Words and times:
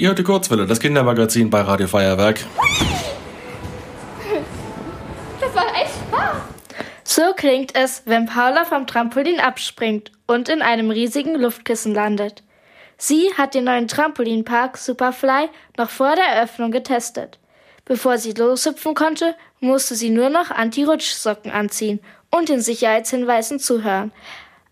Ihr 0.00 0.06
hört 0.10 0.20
die 0.20 0.22
Kurzwelle, 0.22 0.64
das 0.64 0.78
Kindermagazin 0.78 1.50
bei 1.50 1.60
Radio 1.60 1.88
Feuerwerk. 1.88 2.46
Das 5.40 5.54
war 5.56 5.74
echt 5.74 5.90
Spaß. 5.90 6.36
So 7.02 7.22
klingt 7.34 7.74
es, 7.74 8.02
wenn 8.04 8.26
Paula 8.26 8.64
vom 8.64 8.86
Trampolin 8.86 9.40
abspringt 9.40 10.12
und 10.28 10.48
in 10.48 10.62
einem 10.62 10.92
riesigen 10.92 11.34
Luftkissen 11.34 11.94
landet. 11.94 12.44
Sie 12.96 13.34
hat 13.36 13.54
den 13.54 13.64
neuen 13.64 13.88
Trampolinpark 13.88 14.76
Superfly 14.78 15.48
noch 15.76 15.90
vor 15.90 16.14
der 16.14 16.26
Eröffnung 16.26 16.70
getestet. 16.70 17.40
Bevor 17.84 18.18
sie 18.18 18.34
loshüpfen 18.34 18.94
konnte, 18.94 19.34
musste 19.58 19.96
sie 19.96 20.10
nur 20.10 20.28
noch 20.30 20.52
Anti-Rutschsocken 20.52 21.50
anziehen 21.50 21.98
und 22.30 22.48
den 22.48 22.60
Sicherheitshinweisen 22.60 23.58
zuhören. 23.58 24.12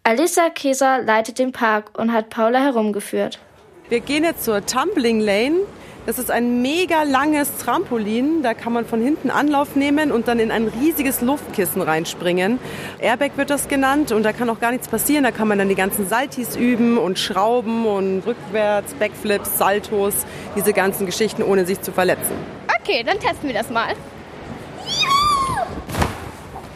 Alissa 0.04 0.50
Keser 0.50 1.02
leitet 1.02 1.40
den 1.40 1.50
Park 1.50 1.98
und 1.98 2.12
hat 2.12 2.30
Paula 2.30 2.60
herumgeführt. 2.60 3.40
Wir 3.88 4.00
gehen 4.00 4.24
jetzt 4.24 4.42
zur 4.42 4.66
Tumbling 4.66 5.20
Lane. 5.20 5.60
Das 6.06 6.18
ist 6.18 6.28
ein 6.28 6.60
mega 6.60 7.04
langes 7.04 7.56
Trampolin. 7.58 8.42
Da 8.42 8.52
kann 8.52 8.72
man 8.72 8.84
von 8.84 9.00
hinten 9.00 9.30
Anlauf 9.30 9.76
nehmen 9.76 10.10
und 10.10 10.26
dann 10.26 10.40
in 10.40 10.50
ein 10.50 10.66
riesiges 10.66 11.20
Luftkissen 11.20 11.80
reinspringen. 11.82 12.58
Airbag 12.98 13.36
wird 13.36 13.48
das 13.48 13.68
genannt 13.68 14.10
und 14.10 14.24
da 14.24 14.32
kann 14.32 14.50
auch 14.50 14.58
gar 14.58 14.72
nichts 14.72 14.88
passieren. 14.88 15.22
Da 15.22 15.30
kann 15.30 15.46
man 15.46 15.58
dann 15.58 15.68
die 15.68 15.76
ganzen 15.76 16.08
Saltis 16.08 16.56
üben 16.56 16.98
und 16.98 17.20
Schrauben 17.20 17.86
und 17.86 18.22
rückwärts, 18.26 18.92
Backflips, 18.94 19.56
Saltos, 19.56 20.14
diese 20.56 20.72
ganzen 20.72 21.06
Geschichten, 21.06 21.44
ohne 21.44 21.64
sich 21.64 21.80
zu 21.80 21.92
verletzen. 21.92 22.34
Okay, 22.80 23.04
dann 23.04 23.20
testen 23.20 23.48
wir 23.48 23.54
das 23.54 23.70
mal. 23.70 23.94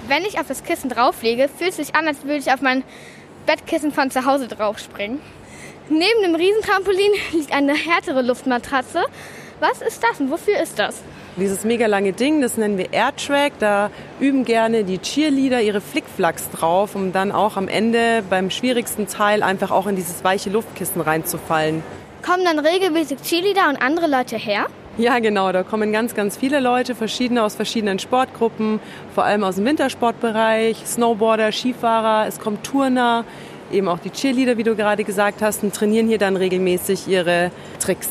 Wenn 0.07 0.25
ich 0.25 0.39
auf 0.39 0.47
das 0.47 0.63
Kissen 0.63 0.89
drauflege, 0.89 1.49
fühlt 1.49 1.71
es 1.71 1.77
sich 1.77 1.97
an, 1.97 2.07
als 2.07 2.23
würde 2.23 2.37
ich 2.37 2.53
auf 2.53 2.61
mein 2.61 2.85
Bettkissen 3.47 3.91
von 3.91 4.13
zu 4.13 4.27
Hause 4.27 4.47
draufspringen. 4.47 5.19
Neben 5.91 6.23
dem 6.23 6.37
Riesentrampolin 6.37 7.11
liegt 7.33 7.53
eine 7.53 7.75
härtere 7.75 8.23
Luftmatratze. 8.23 9.03
Was 9.59 9.83
ist 9.83 10.01
das 10.05 10.21
und 10.21 10.31
wofür 10.31 10.61
ist 10.63 10.79
das? 10.79 11.03
Dieses 11.37 11.65
mega 11.65 11.87
lange 11.87 12.13
Ding, 12.13 12.41
das 12.41 12.57
nennen 12.57 12.79
wir 12.79 12.93
Airtrack. 12.93 13.55
Da 13.59 13.91
üben 14.21 14.45
gerne 14.45 14.85
die 14.85 14.99
Cheerleader 14.99 15.63
ihre 15.63 15.81
Flickflacks 15.81 16.49
drauf, 16.51 16.95
um 16.95 17.13
dann 17.13 17.33
auch 17.33 17.57
am 17.57 17.67
Ende 17.67 18.23
beim 18.31 18.51
schwierigsten 18.51 19.09
Teil 19.09 19.43
einfach 19.43 19.73
auch 19.73 19.89
in 19.89 19.97
dieses 19.97 20.23
weiche 20.23 20.49
Luftkissen 20.49 21.01
reinzufallen. 21.01 21.83
Kommen 22.25 22.45
dann 22.45 22.61
regelmäßig 22.61 23.23
Cheerleader 23.23 23.69
und 23.69 23.83
andere 23.83 24.07
Leute 24.07 24.37
her? 24.37 24.67
Ja, 24.97 25.19
genau. 25.19 25.51
Da 25.51 25.65
kommen 25.65 25.93
ganz, 25.93 26.15
ganz 26.15 26.37
viele 26.37 26.61
Leute, 26.61 26.95
verschiedene 26.95 27.43
aus 27.43 27.57
verschiedenen 27.57 27.99
Sportgruppen, 27.99 28.79
vor 29.13 29.25
allem 29.25 29.43
aus 29.43 29.57
dem 29.57 29.65
Wintersportbereich, 29.65 30.77
Snowboarder, 30.87 31.51
Skifahrer, 31.51 32.29
es 32.29 32.39
kommt 32.39 32.63
Turner, 32.63 33.25
eben 33.73 33.89
auch 33.89 33.99
die 33.99 34.11
Cheerleader, 34.11 34.57
wie 34.57 34.63
du 34.63 34.77
gerade 34.77 35.05
gesagt 35.05 35.43
hast, 35.43 35.63
und 35.63 35.75
trainieren 35.75 36.09
hier 36.09 36.19
dann 36.19 36.37
regelmäßig 36.37 37.09
ihre 37.09 37.51
Tricks. 37.79 38.09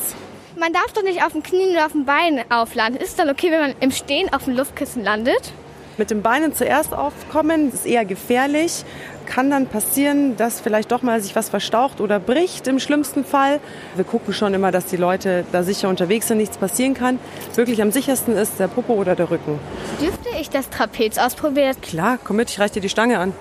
Man 0.58 0.72
darf 0.72 0.92
doch 0.92 1.02
nicht 1.02 1.24
auf 1.24 1.32
dem 1.32 1.42
Knien 1.42 1.70
oder 1.70 1.86
auf 1.86 1.92
dem 1.92 2.04
Bein 2.04 2.44
auflanden. 2.50 3.00
Ist 3.00 3.10
es 3.10 3.16
dann 3.16 3.30
okay, 3.30 3.50
wenn 3.50 3.60
man 3.60 3.74
im 3.80 3.90
Stehen 3.90 4.32
auf 4.32 4.44
dem 4.44 4.56
Luftkissen 4.56 5.02
landet? 5.02 5.52
Mit 5.96 6.10
den 6.10 6.22
Beinen 6.22 6.54
zuerst 6.54 6.94
aufkommen 6.94 7.72
ist 7.72 7.84
eher 7.84 8.04
gefährlich. 8.04 8.84
Kann 9.26 9.50
dann 9.50 9.66
passieren, 9.66 10.36
dass 10.36 10.60
vielleicht 10.60 10.92
doch 10.92 11.02
mal 11.02 11.20
sich 11.20 11.36
was 11.36 11.50
verstaucht 11.50 12.00
oder 12.00 12.18
bricht 12.18 12.66
im 12.68 12.78
schlimmsten 12.78 13.24
Fall. 13.24 13.60
Wir 13.96 14.04
gucken 14.04 14.32
schon 14.32 14.54
immer, 14.54 14.72
dass 14.72 14.86
die 14.86 14.96
Leute 14.96 15.44
da 15.52 15.62
sicher 15.62 15.88
unterwegs 15.88 16.28
sind, 16.28 16.38
nichts 16.38 16.56
passieren 16.56 16.94
kann. 16.94 17.18
Wirklich 17.54 17.82
am 17.82 17.92
sichersten 17.92 18.36
ist 18.36 18.58
der 18.58 18.68
Popo 18.68 18.94
oder 18.94 19.14
der 19.14 19.30
Rücken. 19.30 19.58
Dürfte 20.00 20.30
ich 20.40 20.48
das 20.50 20.70
Trapez 20.70 21.18
ausprobieren? 21.18 21.76
Klar, 21.82 22.18
komm 22.22 22.36
mit, 22.36 22.50
ich 22.50 22.58
reiche 22.58 22.74
dir 22.74 22.80
die 22.80 22.88
Stange 22.88 23.18
an. 23.18 23.34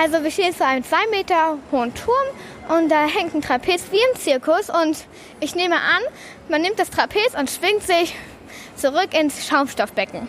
Also 0.00 0.22
wir 0.22 0.30
stehen 0.30 0.54
vor 0.54 0.66
einem 0.66 0.84
zwei 0.84 1.04
Meter 1.10 1.58
hohen 1.72 1.92
Turm 1.92 2.14
und 2.68 2.88
da 2.88 3.06
hängt 3.06 3.34
ein 3.34 3.42
Trapez 3.42 3.86
wie 3.90 3.96
im 3.96 4.20
Zirkus 4.20 4.70
und 4.70 4.96
ich 5.40 5.56
nehme 5.56 5.74
an, 5.74 6.02
man 6.48 6.62
nimmt 6.62 6.78
das 6.78 6.90
Trapez 6.90 7.34
und 7.36 7.50
schwingt 7.50 7.82
sich 7.82 8.14
zurück 8.76 9.08
ins 9.18 9.48
Schaumstoffbecken. 9.48 10.28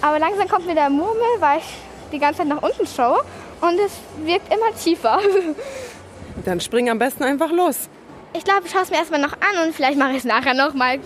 Aber 0.00 0.20
langsam 0.20 0.46
kommt 0.46 0.66
mir 0.66 0.76
der 0.76 0.90
Murmel, 0.90 1.26
weil 1.40 1.58
ich 1.58 1.64
die 2.12 2.20
ganze 2.20 2.38
Zeit 2.38 2.46
nach 2.46 2.62
unten 2.62 2.86
schaue 2.86 3.24
und 3.60 3.80
es 3.80 3.92
wirkt 4.24 4.52
immer 4.52 4.72
tiefer. 4.76 5.18
Dann 6.44 6.60
spring 6.60 6.88
am 6.88 7.00
besten 7.00 7.24
einfach 7.24 7.50
los. 7.50 7.88
Ich 8.32 8.44
glaube, 8.44 8.62
ich 8.66 8.70
schaue 8.70 8.82
es 8.82 8.90
mir 8.90 8.98
erstmal 8.98 9.20
noch 9.20 9.32
an 9.32 9.66
und 9.66 9.74
vielleicht 9.74 9.98
mache 9.98 10.12
ich 10.12 10.18
es 10.18 10.24
nachher 10.24 10.54
nochmal. 10.54 11.00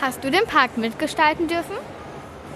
Hast 0.00 0.24
du 0.24 0.30
den 0.30 0.46
Park 0.46 0.78
mitgestalten 0.78 1.48
dürfen? 1.48 1.76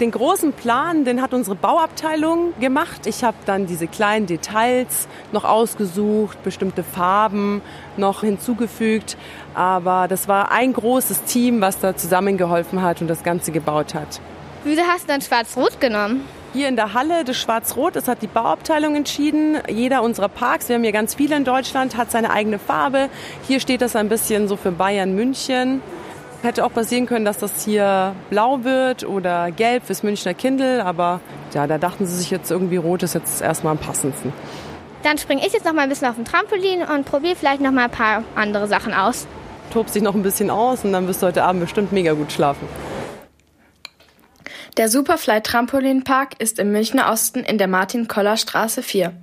Den 0.00 0.10
großen 0.10 0.52
Plan, 0.52 1.06
den 1.06 1.22
hat 1.22 1.32
unsere 1.32 1.56
Bauabteilung 1.56 2.52
gemacht. 2.60 3.06
Ich 3.06 3.24
habe 3.24 3.36
dann 3.46 3.66
diese 3.66 3.86
kleinen 3.86 4.26
Details 4.26 5.08
noch 5.32 5.44
ausgesucht, 5.44 6.42
bestimmte 6.42 6.82
Farben 6.82 7.62
noch 7.96 8.20
hinzugefügt. 8.20 9.16
Aber 9.54 10.06
das 10.06 10.28
war 10.28 10.52
ein 10.52 10.74
großes 10.74 11.22
Team, 11.22 11.62
was 11.62 11.78
da 11.78 11.96
zusammengeholfen 11.96 12.82
hat 12.82 13.00
und 13.00 13.08
das 13.08 13.22
Ganze 13.22 13.52
gebaut 13.52 13.94
hat. 13.94 14.20
Wieso 14.64 14.82
hast 14.82 15.04
du 15.04 15.08
dann 15.08 15.22
Schwarz-Rot 15.22 15.80
genommen? 15.80 16.26
Hier 16.52 16.68
in 16.68 16.76
der 16.76 16.92
Halle 16.92 17.24
des 17.24 17.38
Schwarz-Rot, 17.38 17.96
das 17.96 18.06
hat 18.06 18.20
die 18.20 18.26
Bauabteilung 18.26 18.96
entschieden. 18.96 19.56
Jeder 19.68 20.02
unserer 20.02 20.28
Parks, 20.28 20.68
wir 20.68 20.76
haben 20.76 20.82
hier 20.82 20.92
ganz 20.92 21.14
viele 21.14 21.36
in 21.36 21.44
Deutschland, 21.44 21.96
hat 21.96 22.10
seine 22.10 22.30
eigene 22.30 22.58
Farbe. 22.58 23.08
Hier 23.46 23.60
steht 23.60 23.80
das 23.80 23.96
ein 23.96 24.10
bisschen 24.10 24.46
so 24.46 24.56
für 24.56 24.72
Bayern 24.72 25.14
München. 25.14 25.80
Hätte 26.42 26.64
auch 26.64 26.72
passieren 26.72 27.06
können, 27.06 27.24
dass 27.24 27.38
das 27.38 27.64
hier 27.64 28.14
blau 28.30 28.62
wird 28.62 29.04
oder 29.04 29.50
gelb 29.50 29.84
fürs 29.84 30.02
Münchner 30.02 30.34
Kindle, 30.34 30.84
aber 30.84 31.20
ja, 31.54 31.66
da 31.66 31.78
dachten 31.78 32.06
sie 32.06 32.16
sich 32.16 32.30
jetzt 32.30 32.50
irgendwie 32.50 32.76
rot 32.76 33.02
ist 33.02 33.14
jetzt 33.14 33.42
erstmal 33.42 33.72
am 33.72 33.78
passendsten. 33.78 34.32
Dann 35.02 35.18
springe 35.18 35.46
ich 35.46 35.52
jetzt 35.52 35.64
noch 35.64 35.72
mal 35.72 35.82
ein 35.82 35.88
bisschen 35.88 36.08
auf 36.08 36.16
dem 36.16 36.24
Trampolin 36.24 36.82
und 36.82 37.04
probiere 37.04 37.36
vielleicht 37.36 37.60
noch 37.60 37.72
mal 37.72 37.84
ein 37.84 37.90
paar 37.90 38.24
andere 38.34 38.68
Sachen 38.68 38.92
aus. 38.92 39.26
Tob 39.72 39.90
dich 39.92 40.02
noch 40.02 40.14
ein 40.14 40.22
bisschen 40.22 40.50
aus 40.50 40.84
und 40.84 40.92
dann 40.92 41.06
wirst 41.08 41.22
du 41.22 41.26
heute 41.26 41.44
Abend 41.44 41.62
bestimmt 41.62 41.92
mega 41.92 42.12
gut 42.12 42.32
schlafen. 42.32 42.68
Der 44.76 44.88
Superfly 44.90 45.40
Trampolinpark 45.40 46.38
ist 46.38 46.58
im 46.58 46.70
Münchner 46.70 47.10
Osten 47.10 47.40
in 47.40 47.56
der 47.56 47.66
Martin-Koller-Straße 47.66 48.82
4. 48.82 49.14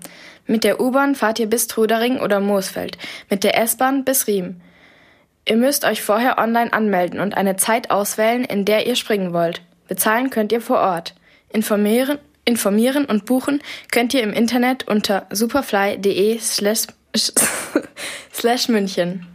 Mit 0.48 0.64
der 0.64 0.82
U-Bahn 0.82 1.16
fahrt 1.16 1.40
ihr 1.40 1.48
bis 1.48 1.68
Trudering 1.68 2.20
oder 2.20 2.40
Moosfeld, 2.40 2.98
mit 3.30 3.44
der 3.44 3.58
S-Bahn 3.62 4.04
bis 4.04 4.26
Riem. 4.28 4.62
Ihr 5.46 5.58
müsst 5.58 5.84
euch 5.84 6.02
vorher 6.02 6.38
online 6.38 6.72
anmelden 6.72 7.20
und 7.20 7.36
eine 7.36 7.58
Zeit 7.58 7.92
auswählen, 7.92 8.46
in 8.46 8.66
der 8.66 8.88
ihr 8.88 8.96
springen 8.96 9.34
wollt. 9.34 9.62
Bezahlen 9.88 10.30
könnt 10.30 10.52
ihr 10.52 10.62
vor 10.62 10.80
Ort. 10.80 11.16
Informieren, 11.50 12.18
informieren 12.46 13.06
und 13.06 13.26
buchen 13.26 13.62
könnt 13.92 14.14
ihr 14.14 14.24
im 14.24 14.34
Internet 14.34 14.88
unter 14.88 15.28
superfly.de 15.30 16.40
slash 16.40 16.88
München. 18.70 19.33